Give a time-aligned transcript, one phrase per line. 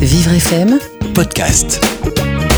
[0.00, 0.78] Vivre FM,
[1.14, 1.78] podcast.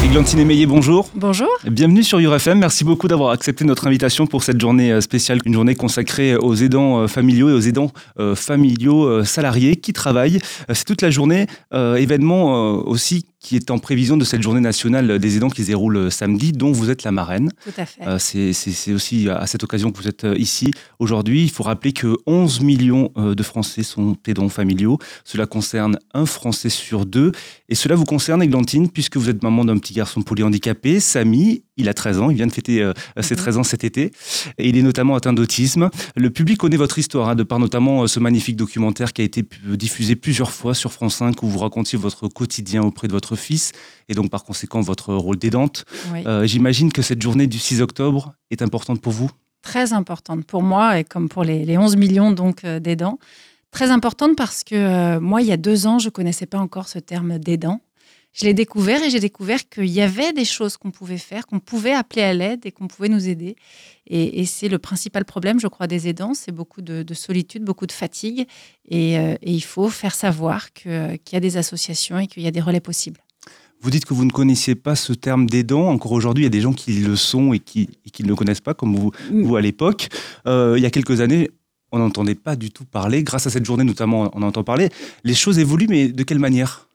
[0.05, 1.11] Églantine Émeillé, bonjour.
[1.17, 1.49] Bonjour.
[1.65, 2.61] Bienvenue sur URFM.
[2.61, 6.55] Merci beaucoup d'avoir accepté notre invitation pour cette journée euh, spéciale, une journée consacrée aux
[6.55, 10.39] aidants euh, familiaux et aux aidants euh, familiaux salariés qui travaillent.
[10.73, 11.47] C'est toute la journée.
[11.73, 16.11] événement aussi qui est en prévision de cette journée nationale des aidants qui se déroule
[16.11, 17.51] samedi, dont vous êtes la marraine.
[17.65, 18.19] Tout à fait.
[18.19, 21.43] c'est aussi à cette occasion que vous êtes ici aujourd'hui.
[21.43, 24.99] Il faut rappeler que 11 millions de Français sont aidants familiaux.
[25.25, 27.33] Cela concerne un Français sur deux.
[27.69, 31.65] Et cela vous concerne, Églantine, puisque vous êtes maman d'un petit garçon polyhandicapé, Samy.
[31.79, 33.61] Il a 13 ans, il vient de fêter euh, ses 13 mhm.
[33.61, 34.13] ans cet été.
[34.59, 35.89] Et il est notamment atteint d'autisme.
[36.17, 39.25] Le public connaît votre histoire, hein, de par notamment euh, ce magnifique documentaire qui a
[39.25, 43.37] été diffusé plusieurs fois sur France 5, où vous racontiez votre quotidien auprès de votre
[43.37, 43.73] fils,
[44.11, 45.87] et donc par conséquent votre rôle d'aidante.
[46.27, 49.31] Euh, j'imagine que cette journée du 6 octobre est importante pour vous
[49.63, 53.19] Très importante pour moi, et comme pour les, 11 millions donc d'aidants.
[53.71, 56.89] Très importante parce que moi, il y a deux ans, je ne connaissais pas encore
[56.89, 57.81] ce terme d'aidant
[58.33, 61.61] je l'ai découvert et j'ai découvert qu'il y avait des choses qu'on pouvait faire, qu'on
[61.61, 63.57] pouvait appeler à l'aide et qu'on pouvait nous aider.
[64.07, 67.93] Et, c'est le principal problème, je crois, des aidants, c'est beaucoup de, solitude, beaucoup de
[67.93, 68.47] fatigue.
[68.89, 72.51] Et, euh, il faut faire savoir qu'il y a des associations et qu'il y a
[72.51, 73.21] des relais possibles.
[73.81, 75.89] Vous dites que vous ne connaissiez pas ce terme d'aidant.
[75.89, 77.89] Encore aujourd'hui, il y a des gens qui le sont et qui,
[78.21, 79.43] ne le connaissent pas, comme vous, mm.
[79.43, 80.09] vous à l'époque.
[80.47, 81.51] Euh, il y a quelques années,
[81.91, 83.23] on n'entendait pas du tout parler.
[83.25, 84.89] Grâce à cette journée, notamment, on entend parler.
[85.25, 86.87] Les choses évoluent, mais de quelle manière?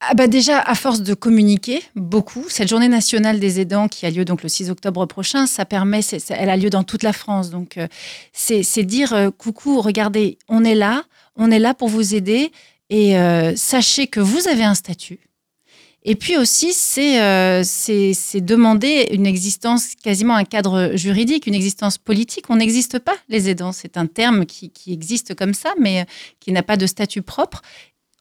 [0.00, 4.10] Ah bah déjà, à force de communiquer beaucoup, cette journée nationale des aidants qui a
[4.10, 7.50] lieu donc le 6 octobre prochain, ça permet, elle a lieu dans toute la France.
[7.50, 7.88] Donc, euh,
[8.32, 11.02] c'est dire euh, coucou, regardez, on est là,
[11.34, 12.52] on est là pour vous aider
[12.90, 15.18] et euh, sachez que vous avez un statut.
[16.04, 17.18] Et puis aussi, c'est
[18.40, 22.48] demander une existence, quasiment un cadre juridique, une existence politique.
[22.50, 23.72] On n'existe pas, les aidants.
[23.72, 26.06] C'est un terme qui, qui, existe comme ça, mais
[26.38, 27.62] qui n'a pas de statut propre.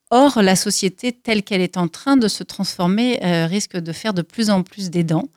[0.10, 4.14] Or, la société telle qu'elle est en train de se transformer euh, risque de faire
[4.14, 5.28] de plus en plus d'aidants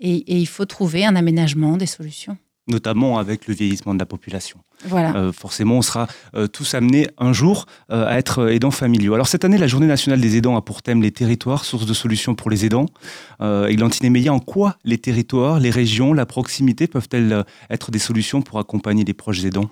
[0.00, 2.36] et, et il faut trouver un aménagement, des solutions
[2.66, 4.58] notamment avec le vieillissement de la population.
[4.86, 5.14] Voilà.
[5.16, 9.14] Euh, forcément, on sera euh, tous amenés un jour à être aidants familiaux.
[9.14, 11.94] Alors cette année, la Journée nationale des aidants a pour thème les territoires, source de
[11.94, 12.86] solutions pour les aidants.
[13.40, 18.42] Euh, Églantine Meillat, en quoi les territoires, les régions, la proximité peuvent-elles être des solutions
[18.42, 19.70] pour accompagner les proches aidants?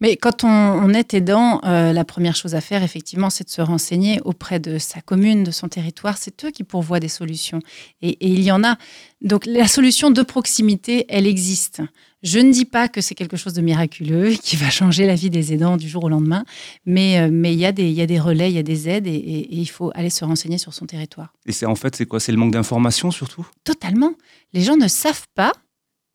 [0.00, 3.62] Mais quand on, est aidant, euh, la première chose à faire, effectivement, c'est de se
[3.62, 6.18] renseigner auprès de sa commune, de son territoire.
[6.18, 7.60] C'est eux qui pourvoient des solutions.
[8.02, 8.76] Et, il y en a.
[9.22, 11.80] Donc la solution de proximité, elle existe.
[12.24, 15.30] Je ne dis pas que c'est quelque chose de miraculeux qui va changer la vie
[15.30, 16.44] des aidants du jour au lendemain,
[16.86, 18.62] mais euh, mais il y a des il y a des relais, il y a
[18.62, 21.32] des aides et, il faut aller se renseigner sur son territoire.
[21.46, 22.20] Et c'est en fait c'est quoi?
[22.20, 23.46] C'est le manque d'information surtout?
[23.62, 24.12] Totalement.
[24.52, 25.52] Les gens ne savent pas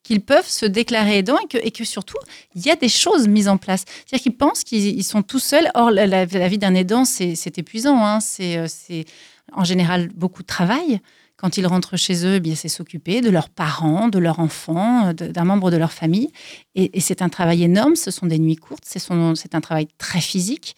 [0.09, 2.17] qu'ils peuvent se déclarer aidants et que, surtout,
[2.55, 3.85] il y a des choses mises en place.
[3.87, 5.69] C'est-à-dire qu'ils pensent qu'ils sont tout seuls.
[5.75, 8.03] Or, la, vie d'un aidant, c'est épuisant.
[8.03, 8.17] Hein.
[8.39, 9.05] Euh, c'est
[9.53, 10.99] en général beaucoup de travail.
[11.37, 15.13] Quand ils rentrent chez eux, eh bien c'est s'occuper de leurs parents, de leurs enfants,
[15.13, 16.31] d'un membre de leur famille.
[16.73, 17.95] Et, c'est un travail énorme.
[17.95, 18.85] Ce sont des nuits courtes.
[18.85, 20.75] C'est un travail très physique.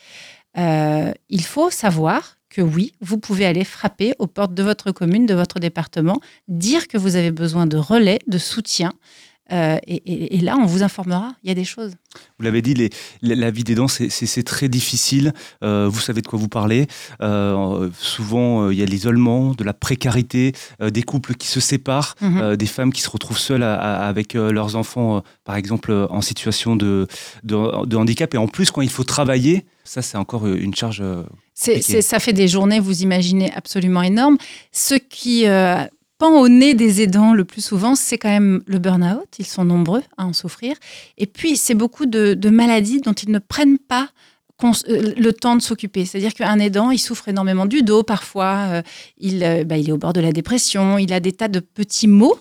[0.58, 5.25] Euh, il faut savoir que oui, vous pouvez aller frapper aux portes de votre commune,
[5.25, 6.19] de votre département,
[6.50, 8.94] dire que vous avez besoin de relais, de soutien.
[9.51, 11.34] Euh, et, là, on vous informera.
[11.44, 11.94] Il y a des choses.
[12.38, 12.89] Vous l'avez dit,
[13.22, 15.34] la vie des dents, c'est très difficile.
[15.63, 16.88] Euh, vous savez de quoi vous parlez.
[17.22, 22.56] Euh, souvent, il y a l'isolement, de la précarité, des couples qui se séparent, mhm.
[22.56, 27.07] des femmes qui se retrouvent seules avec leurs enfants, par exemple, en situation de,
[27.44, 28.33] de, handicap.
[28.33, 31.03] Et en plus, quand il faut travailler, ça, c'est encore une charge.
[31.56, 34.38] ça fait des journées, vous imaginez, absolument énormes.
[34.72, 35.45] Ce qui
[36.29, 39.27] au nez des aidants le plus souvent, c'est quand même le burn-out.
[39.39, 40.75] Ils sont nombreux à en souffrir.
[41.17, 44.09] Et puis, c'est beaucoup de, maladies dont ils ne prennent pas
[44.63, 46.05] euh, le temps de s'occuper.
[46.05, 48.81] C'est-à-dire qu'un aidant, il souffre énormément du dos parfois, euh,
[49.17, 51.59] il, euh, bah, il est au bord de la dépression, il a des tas de
[51.59, 52.38] petits maux,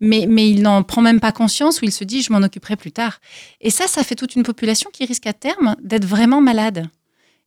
[0.00, 2.76] mais, mais il n'en prend même pas conscience ou il se dit je m'en occuperai
[2.76, 3.20] plus tard.
[3.60, 6.88] Et ça, ça fait toute une population qui risque à terme d'être vraiment malade.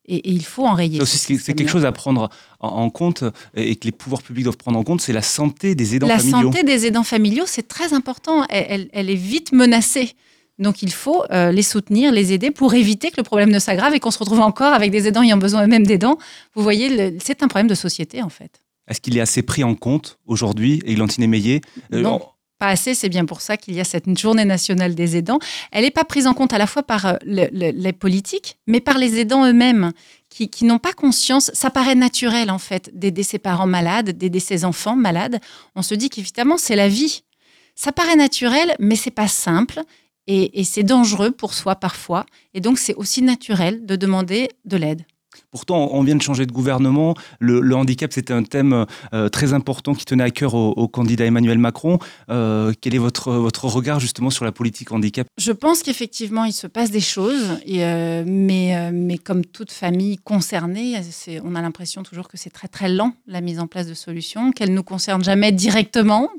[0.08, 1.04] Et, il faut enrayer.
[1.06, 2.30] C'est quelque chose à prendre
[2.60, 3.24] en, compte
[3.56, 6.38] et que les pouvoirs publics doivent prendre en compte, c'est la santé des aidants familiaux.
[6.38, 8.46] La santé des aidants familiaux, c'est très important.
[8.50, 10.14] Elle, est vite menacée.
[10.60, 13.94] Donc il faut euh, les soutenir, les aider pour éviter que le problème ne s'aggrave
[13.94, 16.18] et qu'on se retrouve encore avec des aidants ayant besoin eux-mêmes d'aidants.
[16.56, 18.64] Vous voyez, c'est un problème de société en fait.
[18.88, 21.62] Est-ce qu'il est assez pris en compte aujourd'hui, Églantine Émeillé?
[21.94, 22.22] Euh, Non.
[22.60, 25.38] Pas assez, c'est bien pour ça qu'il y a cette journée nationale des aidants.
[25.72, 28.98] Elle n'est pas prise en compte à la fois par euh, les politiques, mais par
[28.98, 29.92] les aidants eux-mêmes,
[30.30, 31.52] qui, n'ont pas conscience.
[31.54, 35.40] Ça paraît naturel, en fait, d'aider ses parents malades, d'aider ses enfants malades.
[35.76, 37.24] On se dit qu'évidemment, c'est la vie.
[37.76, 39.82] Ça paraît naturel, mais c'est pas simple.
[40.28, 42.26] Et, et c'est dangereux pour soi parfois.
[42.54, 45.06] Et donc, c'est aussi naturel de demander de l'aide.
[45.52, 47.16] Pourtant, on vient de changer de gouvernement.
[47.40, 51.58] Le, handicap, c'était un thème euh, très important qui tenait à cœur au, candidat Emmanuel
[51.58, 52.00] Macron.
[52.30, 55.28] Euh, quel est votre, votre regard justement sur la politique handicap?
[55.38, 60.96] Je pense qu'effectivement, il se passe des choses, euh, mais, mais comme toute famille concernée,
[61.44, 64.52] on a l'impression toujours que c'est très très lent la mise en place de solutions,
[64.52, 66.30] qu'elles ne nous concernent jamais directement.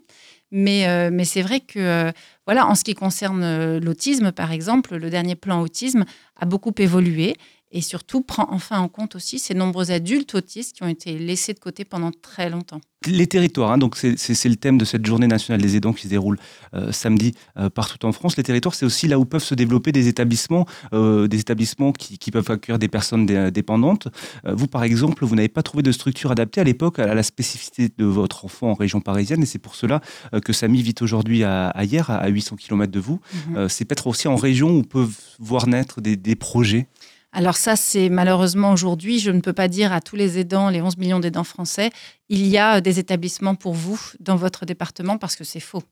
[0.51, 2.11] Mais, mais c'est vrai que,
[2.47, 6.07] voilà, en ce qui concerne l'autisme, par exemple, le dernier plan autisme
[6.41, 7.37] a beaucoup évolué
[7.71, 11.55] et surtout prend enfin en compte aussi ces nombreux adultes autistes qui ont été laissés
[11.55, 12.81] de côté pendant très longtemps.
[13.07, 16.09] Les territoires, hein, donc c'est le thème de cette journée nationale des aidants qui se
[16.09, 16.37] déroule
[16.75, 18.37] euh, samedi euh, partout en France.
[18.37, 22.19] Les territoires, c'est aussi là où peuvent se développer des établissements, euh, des établissements qui,
[22.33, 24.09] peuvent accueillir des personnes dépendantes.
[24.45, 27.89] vous, par exemple, vous n'avez pas trouvé de structure adaptée à l'époque à la spécificité
[27.97, 30.01] de votre enfant en région parisienne, et c'est pour cela
[30.45, 33.21] que Samy vit aujourd'hui à, hier, à 800 km de vous.
[33.47, 33.69] Mhm.
[33.69, 36.87] c'est peut-être aussi en région où peuvent voir naître des, des projets.
[37.33, 40.81] Alors ça, c'est malheureusement aujourd'hui, je ne peux pas dire à tous les aidants, les
[40.81, 41.91] 11 millions d'aidants français,
[42.29, 45.83] il y a des établissements pour vous dans votre département parce que c'est faux.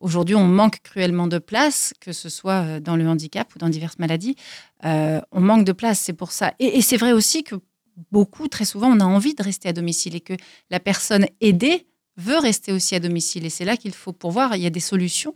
[0.00, 3.68] Aujourd'hui, on manque cruellement de place, que ce soit euh, dans le handicap ou dans
[3.68, 4.36] diverses maladies.
[4.84, 6.54] Euh, on manque de place, c'est pour ça.
[6.60, 7.56] Et, c'est vrai aussi que
[8.12, 10.34] beaucoup, très souvent, on a envie de rester à domicile et que
[10.70, 11.86] la personne aidée
[12.16, 13.44] veut rester aussi à domicile.
[13.44, 14.54] Et c'est là qu'il faut pourvoir.
[14.54, 15.34] Il y a des solutions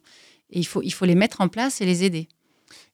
[0.50, 2.28] et il faut les mettre en place et les aider.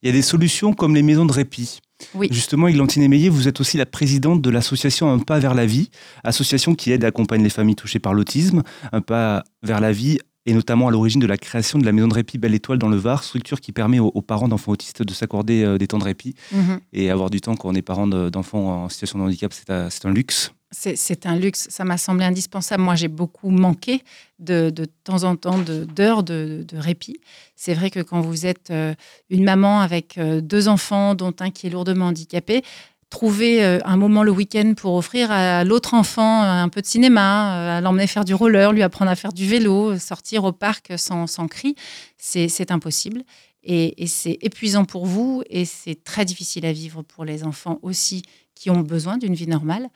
[0.02, 1.80] Il y a des solutions comme les maisons de répit.
[2.14, 2.28] Oui.
[2.30, 5.90] Justement, Églantine Émeillé, vous êtes aussi la présidente de l'association Un pas vers la vie,
[6.22, 8.62] association qui aide et accompagne les familles touchées par l'autisme.
[8.92, 12.08] Un pas vers la vie et notamment à l'origine de la création de la maison
[12.08, 15.12] de répit Belle Étoile dans le Var, structure qui permet aux, parents d'enfants autistes de
[15.12, 16.34] s'accorder euh, des temps de répit.
[16.52, 16.80] Mhm.
[16.94, 20.10] Et avoir du temps quand on est parent d'enfants en situation de handicap, c'est un
[20.10, 20.52] luxe.
[20.70, 22.82] C'est un luxe, ça m'a semblé indispensable.
[22.82, 24.02] Moi, j'ai beaucoup manqué
[24.38, 27.20] de, de, temps en temps d'heures de, de, répit.
[27.56, 28.94] C'est vrai que quand vous êtes euh,
[29.30, 32.62] une maman avec euh, deux enfants, dont un qui est lourdement handicapé,
[33.08, 37.80] trouver euh, un moment le week-end pour offrir à l'autre enfant un peu de cinéma,
[37.80, 41.48] l'emmener faire du roller, lui apprendre à faire du vélo, sortir au parc sans, sans
[41.48, 41.76] cri,
[42.18, 43.22] c'est impossible.
[43.62, 47.78] Et, et c'est épuisant pour vous et c'est très difficile à vivre pour les enfants
[47.80, 48.22] aussi
[48.54, 49.88] qui ont besoin d'une vie normale.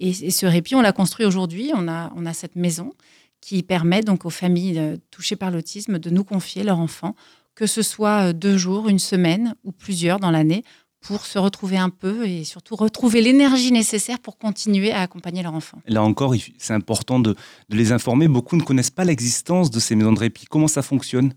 [0.00, 1.70] Et, ce répit, on l'a construit aujourd'hui.
[1.74, 2.92] On a, on a cette maison
[3.40, 7.14] qui permet donc aux familles euh, touchées par l'autisme de nous confier leur enfant,
[7.54, 10.64] que ce soit euh, deux jours, une semaine ou plusieurs dans l'année,
[11.00, 15.54] pour se retrouver un peu et surtout retrouver l'énergie nécessaire pour continuer à accompagner leur
[15.54, 15.78] enfant.
[15.86, 17.34] Là encore, c'est important de,
[17.70, 18.28] de, les informer.
[18.28, 20.44] Beaucoup ne connaissent pas l'existence de ces maisons de répit.
[20.44, 21.32] Comment ça fonctionne?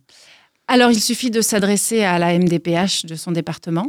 [0.67, 3.87] Alors, il suffit de s'adresser à la MDPH de son département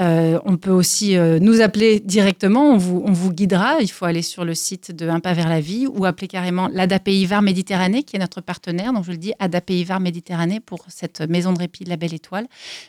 [0.00, 3.76] euh, on peut aussi euh, nous appeler directement, on vous, guidera.
[3.80, 6.68] Il faut aller sur le site de Un pas vers la vie ou appeler carrément
[6.68, 8.92] l'ADAPI VAR Méditerranée, qui est notre partenaire.
[8.92, 12.14] Donc, je le dis, ADAPI VAR Méditerranée pour cette maison de répit de la Belle
[12.14, 12.48] Étoile.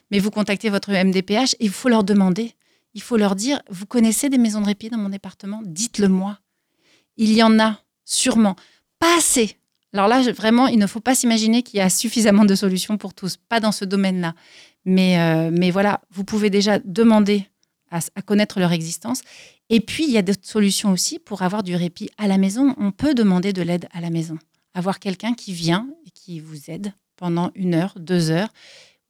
[0.10, 2.54] Mais vous contactez votre MDPH et il faut leur demander.
[2.96, 5.62] Il faut leur dire Vous connaissez des maisons de répit dans mon département?
[5.64, 6.40] Dites-le moi.
[7.18, 8.56] Il y en a, sûrement.
[8.98, 9.58] Pas assez.
[9.94, 13.14] Alors là, vraiment, il ne faut pas s'imaginer qu'il y a suffisamment de solutions pour
[13.14, 13.38] tous.
[13.38, 14.34] Pas dans ce domaine-là.
[14.86, 17.48] Mais, euh, mais voilà, vous pouvez déjà demander
[17.92, 19.22] à, connaître leur existence.
[19.70, 22.76] Et puis, il y a d'autres solutions aussi pour avoir du répit à la maison.
[22.78, 24.38] On peut demander de l'aide à la maison.
[24.74, 28.50] Avoir quelqu'un qui vient et qui vous aide pendant une heure, deux heures,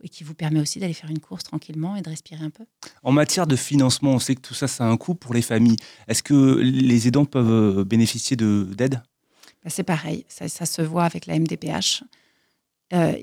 [0.01, 2.65] et qui vous permet aussi d'aller faire une course tranquillement et de respirer un peu.
[3.01, 5.41] En matière de financement, on sait que tout ça, ça a un coût pour les
[5.41, 5.77] familles.
[6.07, 9.01] Est-ce que les aidants peuvent bénéficier d'aide?
[9.63, 12.03] Ben, C'est pareil, ça, ça, se voit avec la MDPH.
[12.93, 13.13] Euh,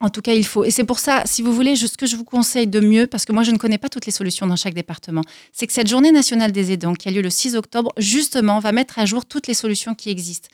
[0.00, 0.64] en tout cas, il faut.
[0.64, 3.24] Et c'est pour ça, si vous voulez, ce que je vous conseille de mieux, parce
[3.24, 5.88] que moi, je ne connais pas toutes les solutions dans chaque département, c'est que cette
[5.88, 9.24] journée nationale des aidants, qui a lieu le 6 octobre, justement, va mettre à jour
[9.24, 10.48] toutes les solutions qui existent.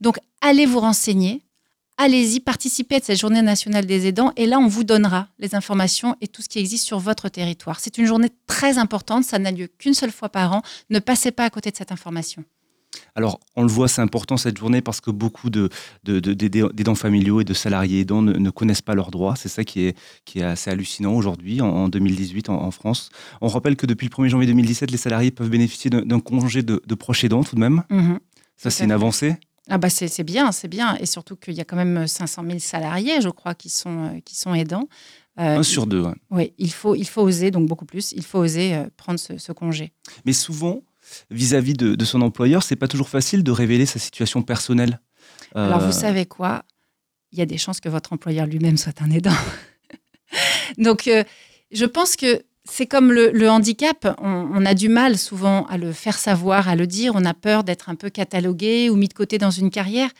[0.00, 1.42] Donc, allez vous renseigner,
[1.98, 6.16] allez-y, participez à cette journée nationale des aidants, et là, on vous donnera les informations
[6.22, 7.78] et tout ce qui existe sur votre territoire.
[7.78, 10.62] C'est une journée très importante, ça n'a lieu qu'une seule fois par an.
[10.88, 12.42] Ne passez pas à côté de cette information.
[13.14, 15.68] Alors, on le voit, c'est important cette journée parce que beaucoup de,
[16.04, 19.36] d'aidants familiaux et de salariés aidants ne, connaissent pas leurs droits.
[19.36, 23.10] C'est ça qui est, qui est assez hallucinant aujourd'hui, en, 2018, en, France.
[23.40, 26.94] On rappelle que depuis le 1er janvier 2017, les salariés peuvent bénéficier d'un, congé de,
[26.94, 27.82] proche aidant tout de même.
[27.90, 28.18] Mhm.
[28.56, 29.36] ça, c'est une avancée.
[29.68, 30.96] Ah bah c'est, bien, c'est bien.
[30.96, 34.20] Et surtout qu'il y a quand même 500 000 salariés, je crois, qui sont, euh,
[34.24, 34.88] qui sont aidants.
[35.38, 36.04] Euh, Un sur deux.
[36.30, 39.38] Oui, il faut, il faut oser, donc beaucoup plus, il faut oser euh, prendre ce,
[39.38, 39.92] ce congé.
[40.26, 40.82] Mais souvent,
[41.30, 45.00] vis-à-vis de, son employeur, c'est pas toujours facile de révéler sa situation personnelle.
[45.54, 46.64] Alors vous euh, savez quoi?
[47.32, 49.36] Il y a des chances que votre employeur lui-même soit un aidant.
[50.78, 51.24] Donc euh,
[51.72, 56.18] je pense que c'est comme le, handicap, on, a du mal souvent à le faire
[56.18, 59.36] savoir, à le dire, on a peur d'être un peu catalogué ou mis de côté
[59.36, 60.10] dans une carrière.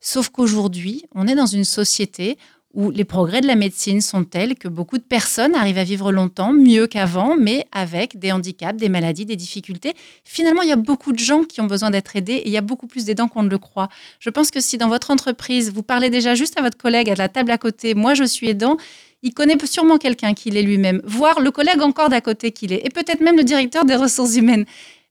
[0.00, 2.38] Sauf qu'aujourd'hui, on est dans une société
[2.74, 6.12] où les progrès de la médecine sont tels que beaucoup de personnes arrivent à vivre
[6.12, 9.94] longtemps, mieux qu'avant, mais avec des handicaps, des maladies, des difficultés.
[10.24, 12.56] Finalement, il y a beaucoup de gens qui ont besoin d'être aidés et il y
[12.56, 13.88] a beaucoup plus d'aidants qu'on ne le croit.
[14.20, 17.14] Je pense que si dans votre entreprise, vous parlez déjà juste à votre collègue à
[17.14, 18.76] la table à côté, moi je suis aidant,
[19.22, 22.84] il connaît sûrement quelqu'un qui l'est lui-même, voire le collègue encore d'à côté qui l'est,
[22.84, 24.64] et peut-être même le directeur des ressources humaines.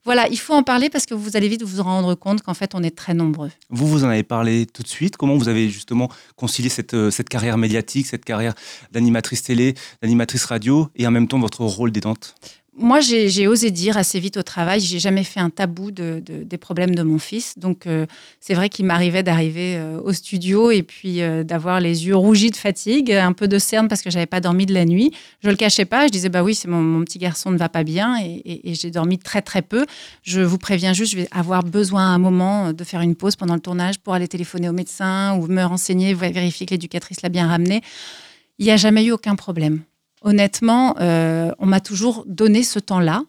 [0.04, 2.74] Voilà, il faut en parler parce que vous allez vite vous rendre compte qu'en fait,
[2.74, 3.50] on est très nombreux.
[3.70, 5.16] Vous, vous en avez parlé tout de suite.
[5.16, 8.54] Comment vous avez justement concilié cette, euh, cette carrière médiatique, cette carrière
[8.90, 12.34] d'animatrice télé, d'animatrice radio et en même temps votre rôle d'aidante
[12.74, 16.56] moi, j'ai osé dire assez vite au travail, j'ai jamais fait un tabou de, des
[16.56, 17.58] problèmes de mon fils.
[17.58, 18.06] Donc, euh,
[18.40, 22.50] c'est vrai qu'il m'arrivait d'arriver euh, au studio et puis euh, d'avoir les yeux rougis
[22.50, 25.12] de fatigue, un peu de cerne parce que j'avais pas dormi de la nuit.
[25.42, 27.84] Je le cachais pas, je disais bah oui, c'est mon, petit garçon ne va pas
[27.84, 29.84] bien et, et j'ai dormi très très peu.
[30.22, 33.36] Je vous préviens juste, je vais avoir besoin à un moment de faire une pause
[33.36, 37.28] pendant le tournage pour aller téléphoner au médecin ou me renseigner, vérifier que l'éducatrice l'a
[37.28, 37.82] bien ramené.
[38.58, 39.82] Il n'y a jamais eu aucun problème
[40.24, 43.22] honnêtement, euh, on m'a toujours donné ce temps-là.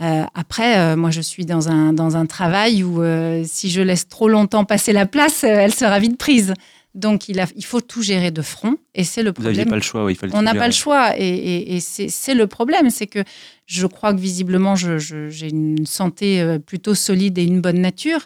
[0.00, 3.02] Euh, après, euh, moi, je suis dans un, dans un travail où
[3.44, 6.54] si je laisse trop longtemps passer la place, elle sera vite prise.
[6.94, 8.76] Donc, il, a, il faut tout gérer de front.
[8.94, 9.52] Et c'est le problème.
[9.52, 11.18] Vous n'aviez pas le choix, oui, il fallait On n'a pas le choix.
[11.18, 12.90] Et, et, c'est le problème.
[12.90, 13.24] C'est que
[13.66, 18.20] je crois que visiblement, j'ai une santé plutôt solide et une bonne nature.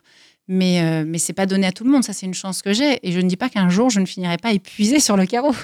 [0.50, 2.04] Mais, mais ce n'est pas donné à tout le monde.
[2.04, 2.98] Ça, c'est une chance que j'ai.
[3.06, 5.54] Et je ne dis pas qu'un jour, je ne finirai pas épuisé sur le carreau.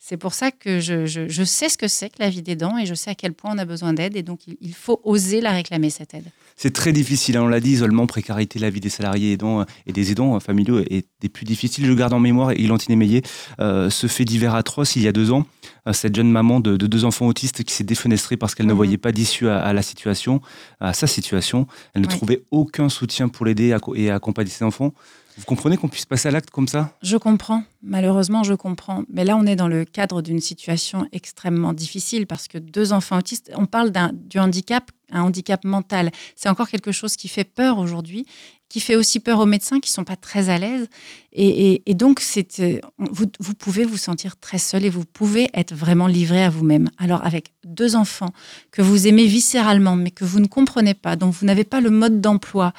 [0.00, 2.86] C'est pour ça que je, sais ce que c'est que la vie des dents et
[2.86, 5.50] je sais à quel point on a besoin d'aide et donc il, faut oser la
[5.50, 6.26] réclamer, cette aide.
[6.56, 9.64] C'est très difficile, hein, on l'a dit, isolement, précarité, la vie des salariés aidants euh,
[9.86, 11.84] et des aidants euh, familiaux est des plus difficiles.
[11.84, 13.22] Je garde en mémoire, Ilantine Meillet,
[13.60, 15.46] euh, ce fait divers atroce il y a deux ans,
[15.92, 18.76] cette jeune maman de, deux enfants autistes qui s'est défenestrée parce qu'elle ne mhm.
[18.76, 20.40] voyait pas d'issue à, la situation,
[20.80, 21.66] à sa situation.
[21.94, 24.92] Elle ne trouvait aucun soutien pour l'aider et accompagner ses enfants.
[25.38, 26.96] Vous comprenez qu'on puisse passer à l'acte comme ça?
[27.00, 27.62] Je comprends.
[27.80, 29.04] Malheureusement, je comprends.
[29.08, 33.18] Mais là, on est dans le cadre d'une situation extrêmement difficile parce que deux enfants
[33.18, 36.10] autistes, on parle du handicap, un handicap mental.
[36.34, 38.26] C'est encore quelque chose qui fait peur aujourd'hui
[38.68, 40.88] qui fait aussi peur aux médecins qui sont pas très à l'aise.
[41.32, 45.74] Et, donc, c'est, euh, vous, vous, pouvez vous sentir très seul et vous pouvez être
[45.74, 46.90] vraiment livré à vous-même.
[46.98, 48.32] Alors, avec deux enfants
[48.72, 51.90] que vous aimez viscéralement, mais que vous ne comprenez pas, dont vous n'avez pas le
[51.90, 52.72] mode d'emploi.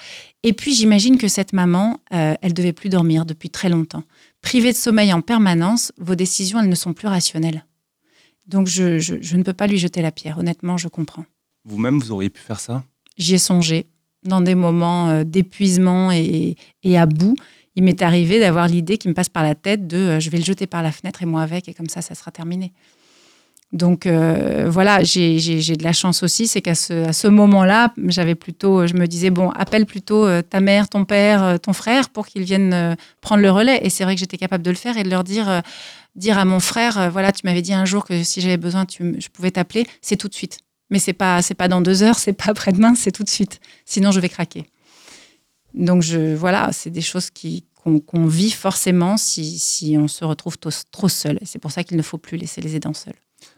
[0.43, 4.03] Et puis, j'imagine que cette maman, euh, elle devait plus dormir depuis très longtemps.
[4.41, 7.65] Privée de sommeil en permanence, vos décisions, elles ne sont plus rationnelles.
[8.46, 10.39] Donc, je, je ne peux pas lui jeter la pierre.
[10.39, 11.25] Honnêtement, je comprends.
[11.65, 12.84] Vous-même, vous auriez pu faire ça?
[13.17, 13.88] J'y ai songé
[14.23, 16.55] dans des moments euh, d'épuisement et,
[16.97, 17.35] à bout,
[17.75, 20.38] il m'est arrivé d'avoir l'idée qui me passe par la tête de euh, je vais
[20.38, 22.73] le jeter par la fenêtre et moi avec, et comme ça, ça sera terminé.
[23.71, 28.88] Donc euh, voilà, j'ai de la chance aussi, c'est qu'à ce, ce moment-là, j'avais plutôt,
[28.88, 32.97] je me disais bon, appelle plutôt ta mère, ton père, ton frère pour qu'ils viennent
[33.21, 33.79] prendre le relais.
[33.83, 35.61] Et c'est vrai que j'étais capable de le faire et de leur dire,
[36.15, 39.21] dire à mon frère, voilà, tu m'avais dit un jour que si j'avais besoin, tu,
[39.21, 40.57] je pouvais t'appeler, c'est tout de suite.
[40.89, 43.60] Mais c'est pas c'est pas dans deux heures, c'est pas après-demain, c'est tout de suite.
[43.86, 44.65] Sinon, je vais craquer.
[45.74, 47.65] Donc je voilà, c'est des choses qui
[48.05, 51.39] qu'on vit forcément si, si, on se retrouve trop seul.
[51.43, 53.15] C'est pour ça qu'il ne faut plus laisser les aidants seuls.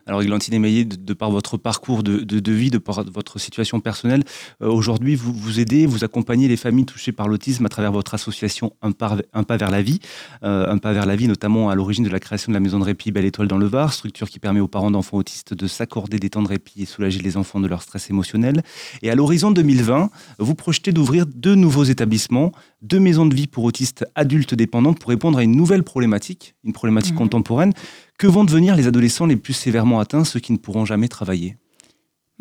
[0.07, 4.23] Alors, Églantine Émaillé, de, par votre parcours de, vie, de par votre situation personnelle,
[4.61, 8.13] euh, aujourd'hui, vous, vous aidez, vous accompagnez les familles touchées par l'autisme à travers votre
[8.13, 9.99] association Un pas, un pas vers la vie.
[10.43, 12.79] Euh, un pas vers la vie, notamment à l'origine de la création de la maison
[12.79, 15.67] de répit Belle Étoile dans le Var, structure qui permet aux parents d'enfants autistes de
[15.67, 18.63] s'accorder des temps de répit et soulager les enfants de leur stress émotionnel.
[19.01, 23.63] Et à l'horizon 2020, vous projetez d'ouvrir deux nouveaux établissements, deux maisons de vie pour
[23.63, 27.17] autistes adultes dépendants pour répondre à une nouvelle problématique, une problématique mmh.
[27.17, 27.73] contemporaine
[28.17, 31.57] que vont devenir les adolescents les plus sévèrement atteints, ceux qui ne pourront jamais travailler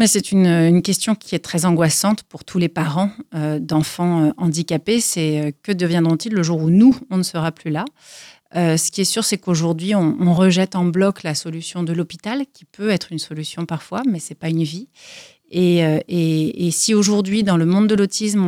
[0.07, 5.01] c'est une, question qui est très angoissante pour tous les parents euh, d'enfants euh, handicapés.
[5.01, 7.85] C'est euh, que deviendront-ils le jour où nous, on ne sera plus là?
[8.53, 12.65] Ce qui est sûr, c'est qu'aujourd'hui, on, rejette en bloc la solution de l'hôpital, qui
[12.65, 14.89] peut être une solution parfois, mais c'est pas une vie.
[15.55, 18.43] Euh, et, si aujourd'hui, dans le monde de l'autisme,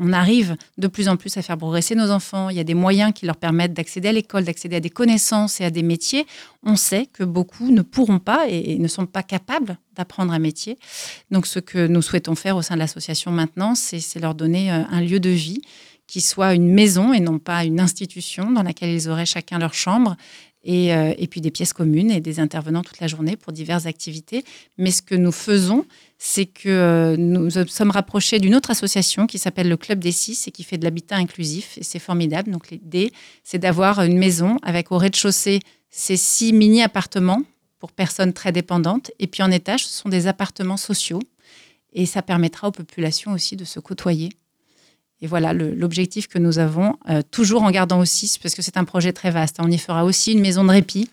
[0.00, 2.74] on, arrive de plus en plus à faire progresser nos enfants, il y a des
[2.74, 6.26] moyens qui leur permettent d'accéder à l'école, d'accéder à des connaissances et à des métiers,
[6.62, 10.78] on sait que beaucoup ne pourront pas et, ne sont pas capables d'apprendre un métier.
[11.30, 14.82] Donc ce que nous souhaitons faire au sein de l'association maintenant, c'est leur donner euh,
[14.90, 15.60] un lieu de vie
[16.06, 19.74] qui soit une maison et non pas une institution dans laquelle ils auraient chacun leur
[19.74, 20.16] chambre
[20.68, 23.86] et, euh, et, puis des pièces communes et des intervenants toute la journée pour diverses
[23.86, 24.44] activités.
[24.76, 25.86] Mais ce que nous faisons,
[26.18, 30.46] c'est que euh, nous sommes rapprochés d'une autre association qui s'appelle le Club des Six
[30.46, 31.78] et qui fait de l'habitat inclusif.
[31.78, 32.50] Et c'est formidable.
[32.50, 33.12] Donc l'idée,
[33.44, 37.42] c'est d'avoir une maison avec au rez-de-chaussée ces six mini-appartements
[37.78, 39.10] pour personnes très dépendantes.
[39.18, 41.22] Et puis en étage, ce sont des appartements sociaux.
[41.94, 44.28] Et ça permettra aux populations aussi de se côtoyer.
[45.20, 48.84] Et voilà l'objectif que nous avons, euh, toujours en gardant aussi, parce que c'est un
[48.84, 49.64] projet très vaste, hein.
[49.66, 51.10] on y fera aussi une maison de répit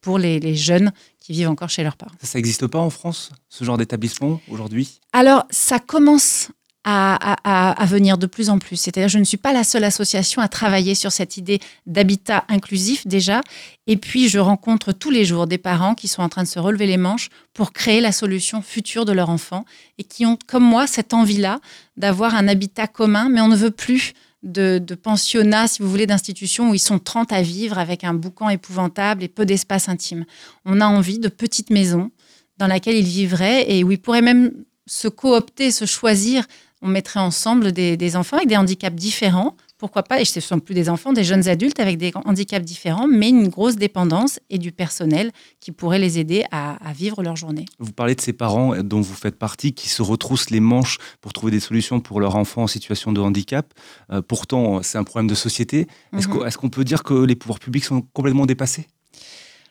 [0.00, 2.14] pour les, jeunes qui vivent encore chez leurs parents.
[2.22, 5.00] Ça n'existe pas en France, ce genre d'établissement aujourd'hui?
[5.12, 6.50] Alors, ça commence
[6.84, 8.76] à, venir de plus en plus.
[8.76, 13.06] C'est-à-dire, je ne suis pas la seule association à travailler sur cette idée d'habitat inclusif
[13.06, 13.40] déjà.
[13.86, 16.58] Et puis, je rencontre tous les jours des parents qui sont en train de se
[16.58, 19.64] relever les manches pour créer la solution future de leur enfant
[19.98, 21.60] et qui ont, comme moi, cette envie-là
[21.96, 26.06] d'avoir un habitat commun, mais on ne veut plus de, de pensionnats, si vous voulez,
[26.06, 30.24] d'institutions où ils sont 30 à vivre avec un boucan épouvantable et peu d'espace intime.
[30.64, 32.10] On a envie de petites maisons
[32.56, 34.52] dans lesquelles ils vivraient et où ils pourraient même
[34.86, 36.44] se coopter, se choisir
[36.82, 40.58] on mettrait ensemble des, enfants avec des handicaps différents, pourquoi pas, et ce ne sont
[40.58, 44.58] plus des enfants, des jeunes adultes avec des handicaps différents, mais une grosse dépendance et
[44.58, 45.30] du personnel
[45.60, 47.64] qui pourrait les aider à, vivre leur journée.
[47.78, 51.32] Vous parlez de ces parents dont vous faites partie qui se retroussent les manches pour
[51.32, 53.72] trouver des solutions pour leur enfant en situation de handicap.
[54.10, 55.86] Euh, pourtant, c'est un problème de société.
[56.12, 56.46] Mhm.
[56.46, 58.86] Est-ce qu'on peut dire que les pouvoirs publics sont complètement dépassés?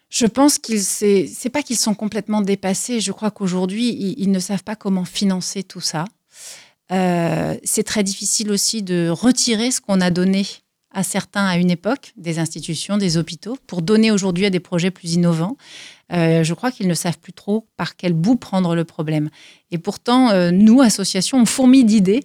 [0.09, 3.01] Je pense qu'ils c'est pas qu'ils sont complètement dépassés.
[3.01, 6.05] Je crois qu'aujourd'hui ils, ne savent pas comment financer tout ça.
[6.91, 10.45] Euh, c'est très difficile aussi de retirer ce qu'on a donné
[10.91, 14.89] à certains à une époque, des institutions, des hôpitaux, pour donner aujourd'hui à des projets
[14.89, 15.57] plus innovants.
[16.13, 19.29] Euh, je crois qu'ils ne savent plus trop par quel bout prendre le problème.
[19.69, 22.23] Et pourtant, euh, nous, associations, on fourmille d'idées.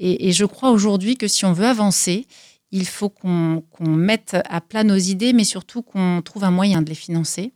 [0.00, 2.28] Et, je crois aujourd'hui que si on veut avancer,
[2.70, 6.88] il faut qu'on mette à plat nos idées, mais surtout qu'on trouve un moyen de
[6.88, 7.52] les financer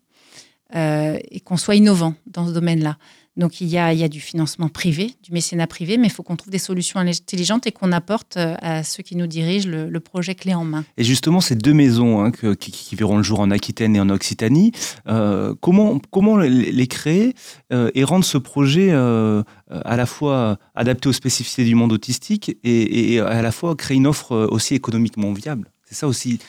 [0.75, 2.99] et qu'on soit innovant dans ce domaine-là.
[3.37, 6.11] Donc il y, a, il y a du financement privé, du mécénat privé, mais il
[6.11, 9.69] faut qu'on trouve des solutions intelligentes et qu'on apporte euh, à ceux qui nous dirigent
[9.71, 10.85] le, projet clé en main.
[10.99, 14.73] Et justement, ces deux maisons hein, qui, verront le jour en Aquitaine et en Occitanie,
[15.09, 17.35] euh, comment, comment les créer
[17.73, 23.15] euh, et rendre ce projet à la fois adapté aux spécificités du monde autistique et,
[23.15, 25.71] et à la fois créer une offre aussi économiquement viable?
[25.85, 26.41] C'est ça aussi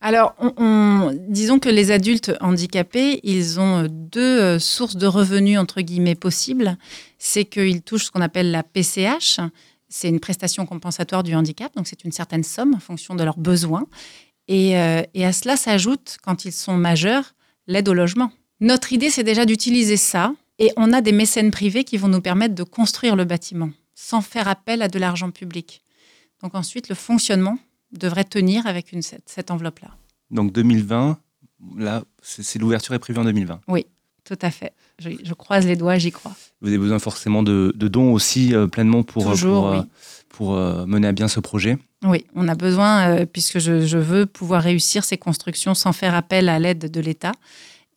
[0.00, 0.34] alors,
[1.28, 6.76] disons que les adultes handicapés, ils ont deux euh, sources de revenus, entre guillemets, possibles.
[7.18, 9.40] C'est qu'ils touchent ce qu'on appelle la PCH,
[9.88, 13.38] c'est une prestation compensatoire du handicap, donc c'est une certaine somme en fonction de leurs
[13.38, 13.86] besoins.
[14.48, 17.34] Et, euh, et à cela s'ajoute, quand ils sont majeurs,
[17.66, 18.30] l'aide au logement.
[18.60, 22.20] Notre idée, c'est déjà d'utiliser ça, et on a des mécènes privés qui vont nous
[22.20, 25.82] permettre de construire le bâtiment, sans faire appel à de l'argent public.
[26.42, 27.58] Donc ensuite, le fonctionnement
[27.98, 29.90] devrait tenir avec une, cette, enveloppe-là.
[30.30, 31.18] Donc 2020,
[31.76, 33.60] là, c'est l'ouverture est prévue en 2020.
[33.68, 33.86] Oui,
[34.24, 34.72] tout à fait.
[34.98, 36.32] Je, croise les doigts, j'y crois.
[36.60, 39.82] Vous avez besoin forcément de, dons aussi euh, pleinement pour, euh,
[40.28, 44.62] pour, euh, mener à bien ce projet Oui, on a besoin, puisque je, veux pouvoir
[44.62, 47.32] réussir ces constructions sans faire appel à l'aide de l'État.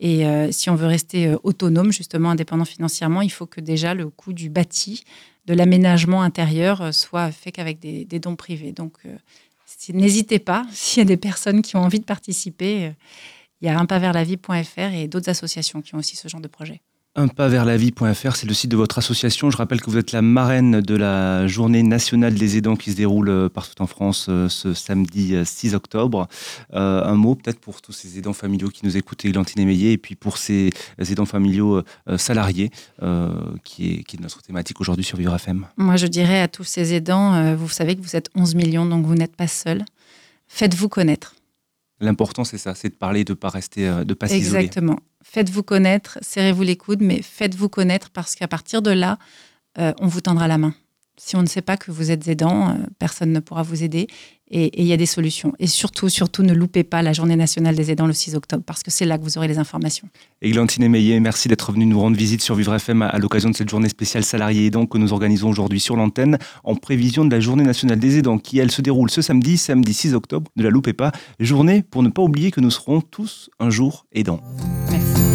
[0.02, 4.32] Et si on veut rester autonome, justement indépendant financièrement, il faut que déjà le coût
[4.32, 5.04] du bâti,
[5.46, 8.72] de l'aménagement intérieur, soit fait qu'avec des, des, dons privés.
[8.72, 8.94] Donc
[9.90, 12.92] N'hésitez pas, s'il y a des personnes qui ont envie de participer, euh,
[13.62, 16.82] il y a unpasverslavie.fr et d'autres associations qui ont aussi ce genre de projet
[17.16, 19.52] unpasverslavie.fr, c'est le site de votre association.
[19.52, 22.96] Je rappelle que vous êtes la marraine de la journée nationale des aidants qui se
[22.96, 26.28] déroule euh, partout en France euh, ce samedi 6 octobre.
[26.72, 30.16] un mot peut-être pour tous ces aidants familiaux qui nous écoutent, Églantine Émeillé, et puis
[30.16, 31.84] pour ces aidants familiaux
[32.18, 32.70] salariés,
[33.64, 35.66] qui, est, qui est notre thématique aujourd'hui sur Vivre FM.
[35.78, 39.06] Moi, je dirais à tous ces aidants, vous savez que vous êtes 11 millions, donc
[39.06, 39.84] vous n'êtes pas seuls.
[40.48, 41.36] Faites-vous connaître.
[42.02, 44.66] L'important, c'est ça, c'est de parler, de ne pas rester, euh, de pas s'isoler.
[44.66, 45.00] Exactement.
[45.24, 49.18] Faites-vous connaître, serrez-vous les coudes, mais faites-vous connaître parce qu'à partir de là,
[49.78, 50.74] euh, on vous tendra la main.
[51.22, 54.08] Si on ne sait pas que vous êtes aidant, euh, personne ne pourra vous aider.
[54.52, 55.54] Et il y a des solutions.
[55.60, 58.82] Et surtout, surtout, ne loupez pas la Journée nationale des aidants le 6 octobre, parce
[58.82, 60.08] que c'est là que vous aurez les informations.
[60.42, 63.70] Églantine Meillet, merci d'être venue nous rendre visite sur Vivre FM à l'occasion de cette
[63.70, 67.64] journée spéciale salariés aidants que nous organisons aujourd'hui sur l'antenne, en prévision de la Journée
[67.64, 70.50] nationale des aidants, qui, elle, se déroule ce samedi, samedi 6 octobre.
[70.56, 71.12] Ne la loupez pas.
[71.40, 74.40] Journée pour ne pas oublier que nous serons tous un jour aidants.
[74.90, 75.29] Merci.